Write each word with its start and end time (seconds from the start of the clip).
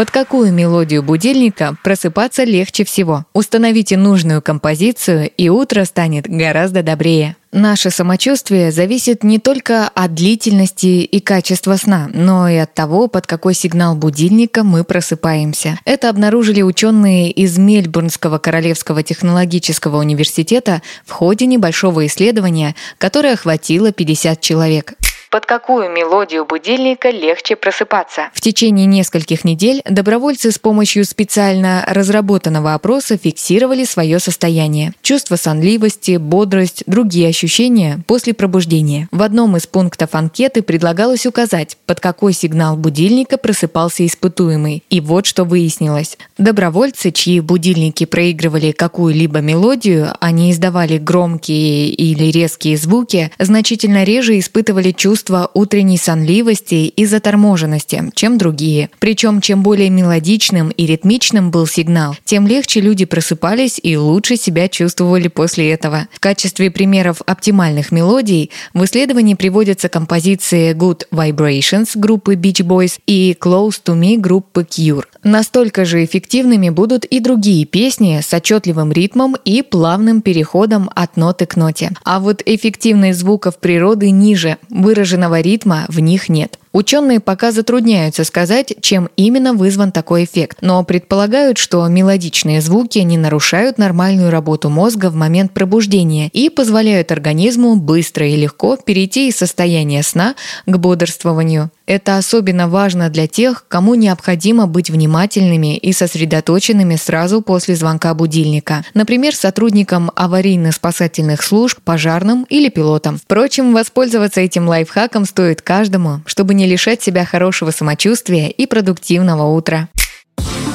Под 0.00 0.10
какую 0.10 0.50
мелодию 0.50 1.02
будильника 1.02 1.76
просыпаться 1.84 2.44
легче 2.44 2.86
всего? 2.86 3.26
Установите 3.34 3.98
нужную 3.98 4.40
композицию, 4.40 5.28
и 5.28 5.50
утро 5.50 5.84
станет 5.84 6.26
гораздо 6.26 6.82
добрее. 6.82 7.36
Наше 7.52 7.90
самочувствие 7.90 8.72
зависит 8.72 9.22
не 9.24 9.38
только 9.38 9.88
от 9.88 10.14
длительности 10.14 11.02
и 11.02 11.20
качества 11.20 11.76
сна, 11.76 12.08
но 12.14 12.48
и 12.48 12.56
от 12.56 12.72
того, 12.72 13.08
под 13.08 13.26
какой 13.26 13.52
сигнал 13.52 13.94
будильника 13.94 14.64
мы 14.64 14.84
просыпаемся. 14.84 15.78
Это 15.84 16.08
обнаружили 16.08 16.62
ученые 16.62 17.30
из 17.30 17.58
Мельбурнского 17.58 18.38
Королевского 18.38 19.02
технологического 19.02 19.98
университета 19.98 20.80
в 21.04 21.10
ходе 21.10 21.44
небольшого 21.44 22.06
исследования, 22.06 22.74
которое 22.96 23.34
охватило 23.34 23.92
50 23.92 24.40
человек 24.40 24.94
под 25.30 25.46
какую 25.46 25.90
мелодию 25.90 26.44
будильника 26.44 27.10
легче 27.10 27.54
просыпаться. 27.54 28.30
В 28.34 28.40
течение 28.40 28.86
нескольких 28.86 29.44
недель 29.44 29.80
добровольцы 29.88 30.50
с 30.50 30.58
помощью 30.58 31.04
специально 31.04 31.84
разработанного 31.86 32.74
опроса 32.74 33.16
фиксировали 33.16 33.84
свое 33.84 34.18
состояние. 34.18 34.92
Чувство 35.02 35.36
сонливости, 35.36 36.16
бодрость, 36.16 36.82
другие 36.86 37.28
ощущения 37.28 38.00
после 38.06 38.34
пробуждения. 38.34 39.08
В 39.12 39.22
одном 39.22 39.56
из 39.56 39.68
пунктов 39.68 40.14
анкеты 40.14 40.62
предлагалось 40.62 41.26
указать, 41.26 41.76
под 41.86 42.00
какой 42.00 42.32
сигнал 42.32 42.76
будильника 42.76 43.38
просыпался 43.38 44.04
испытуемый. 44.04 44.82
И 44.90 45.00
вот 45.00 45.26
что 45.26 45.44
выяснилось. 45.44 46.18
Добровольцы, 46.38 47.12
чьи 47.12 47.38
будильники 47.40 48.04
проигрывали 48.04 48.72
какую-либо 48.72 49.38
мелодию, 49.38 50.14
они 50.20 50.50
издавали 50.50 50.98
громкие 50.98 51.90
или 51.90 52.32
резкие 52.32 52.76
звуки, 52.76 53.30
значительно 53.38 54.02
реже 54.02 54.36
испытывали 54.38 54.90
чувство 54.90 55.19
чувство 55.20 55.50
утренней 55.52 55.98
сонливости 55.98 56.86
и 56.86 57.04
заторможенности, 57.04 58.10
чем 58.14 58.38
другие. 58.38 58.88
Причем, 59.00 59.42
чем 59.42 59.62
более 59.62 59.90
мелодичным 59.90 60.70
и 60.70 60.86
ритмичным 60.86 61.50
был 61.50 61.66
сигнал, 61.66 62.16
тем 62.24 62.46
легче 62.46 62.80
люди 62.80 63.04
просыпались 63.04 63.78
и 63.82 63.98
лучше 63.98 64.36
себя 64.36 64.68
чувствовали 64.68 65.28
после 65.28 65.72
этого. 65.72 66.08
В 66.10 66.20
качестве 66.20 66.70
примеров 66.70 67.20
оптимальных 67.26 67.92
мелодий 67.92 68.50
в 68.72 68.82
исследовании 68.82 69.34
приводятся 69.34 69.90
композиции 69.90 70.72
Good 70.74 71.02
Vibrations 71.12 71.90
группы 71.96 72.34
Beach 72.34 72.64
Boys 72.66 72.98
и 73.06 73.36
Close 73.38 73.82
to 73.84 73.94
Me 73.94 74.16
группы 74.16 74.62
Cure. 74.62 75.04
Настолько 75.22 75.84
же 75.84 76.02
эффективными 76.02 76.70
будут 76.70 77.04
и 77.04 77.20
другие 77.20 77.66
песни 77.66 78.20
с 78.26 78.32
отчетливым 78.32 78.90
ритмом 78.90 79.36
и 79.44 79.60
плавным 79.60 80.22
переходом 80.22 80.88
от 80.94 81.18
ноты 81.18 81.44
к 81.44 81.56
ноте. 81.56 81.90
А 82.04 82.20
вот 82.20 82.42
эффективность 82.46 83.18
звуков 83.18 83.58
природы 83.58 84.10
ниже, 84.10 84.56
выражена 84.70 85.09
выраженного 85.10 85.40
ритма 85.40 85.86
в 85.88 86.00
них 86.00 86.28
нет. 86.28 86.58
Ученые 86.72 87.18
пока 87.18 87.50
затрудняются 87.50 88.22
сказать, 88.22 88.74
чем 88.80 89.08
именно 89.16 89.54
вызван 89.54 89.90
такой 89.90 90.24
эффект, 90.24 90.58
но 90.60 90.84
предполагают, 90.84 91.58
что 91.58 91.84
мелодичные 91.88 92.60
звуки 92.60 93.00
не 93.00 93.18
нарушают 93.18 93.76
нормальную 93.76 94.30
работу 94.30 94.70
мозга 94.70 95.10
в 95.10 95.16
момент 95.16 95.52
пробуждения 95.52 96.28
и 96.28 96.48
позволяют 96.48 97.10
организму 97.10 97.74
быстро 97.74 98.28
и 98.28 98.36
легко 98.36 98.76
перейти 98.76 99.28
из 99.28 99.36
состояния 99.36 100.04
сна 100.04 100.36
к 100.66 100.76
бодрствованию. 100.76 101.70
Это 101.90 102.18
особенно 102.18 102.68
важно 102.68 103.10
для 103.10 103.26
тех, 103.26 103.64
кому 103.66 103.96
необходимо 103.96 104.68
быть 104.68 104.90
внимательными 104.90 105.76
и 105.76 105.92
сосредоточенными 105.92 106.94
сразу 106.94 107.42
после 107.42 107.74
звонка 107.74 108.14
будильника. 108.14 108.84
Например, 108.94 109.34
сотрудникам 109.34 110.08
аварийно-спасательных 110.14 111.42
служб, 111.42 111.80
пожарным 111.82 112.46
или 112.48 112.68
пилотам. 112.68 113.18
Впрочем, 113.18 113.74
воспользоваться 113.74 114.40
этим 114.40 114.68
лайфхаком 114.68 115.24
стоит 115.24 115.62
каждому, 115.62 116.20
чтобы 116.26 116.54
не 116.54 116.68
лишать 116.68 117.02
себя 117.02 117.24
хорошего 117.24 117.72
самочувствия 117.72 118.50
и 118.50 118.66
продуктивного 118.66 119.52
утра. 119.52 119.88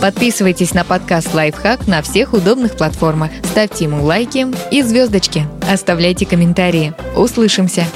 Подписывайтесь 0.00 0.74
на 0.74 0.82
подкаст 0.82 1.32
«Лайфхак» 1.32 1.86
на 1.86 2.02
всех 2.02 2.32
удобных 2.32 2.76
платформах. 2.76 3.30
Ставьте 3.52 3.84
ему 3.84 4.02
лайки 4.02 4.48
и 4.72 4.82
звездочки. 4.82 5.46
Оставляйте 5.70 6.26
комментарии. 6.26 6.92
Услышимся! 7.14 7.86